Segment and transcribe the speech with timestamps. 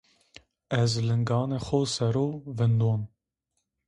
[0.81, 3.01] Ez lınganê xo sero vındon.